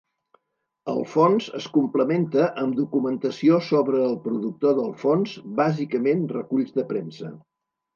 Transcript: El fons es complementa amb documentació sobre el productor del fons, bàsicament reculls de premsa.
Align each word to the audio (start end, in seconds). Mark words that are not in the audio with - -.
El 0.93 1.03
fons 1.11 1.49
es 1.59 1.67
complementa 1.75 2.47
amb 2.63 2.79
documentació 2.81 3.61
sobre 3.69 4.03
el 4.09 4.19
productor 4.27 4.77
del 4.83 4.93
fons, 5.07 5.39
bàsicament 5.65 6.29
reculls 6.39 6.79
de 6.81 6.93
premsa. 6.95 7.37